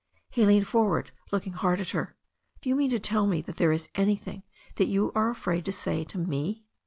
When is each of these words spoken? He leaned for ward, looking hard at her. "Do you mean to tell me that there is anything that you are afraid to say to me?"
He 0.31 0.47
leaned 0.47 0.65
for 0.67 0.85
ward, 0.87 1.11
looking 1.31 1.53
hard 1.53 1.79
at 1.79 1.91
her. 1.91 2.15
"Do 2.59 2.69
you 2.69 2.75
mean 2.75 2.89
to 2.89 2.97
tell 2.97 3.27
me 3.27 3.43
that 3.43 3.57
there 3.57 3.71
is 3.71 3.87
anything 3.93 4.41
that 4.77 4.85
you 4.87 5.11
are 5.13 5.29
afraid 5.29 5.63
to 5.65 5.71
say 5.71 6.03
to 6.05 6.17
me?" 6.17 6.65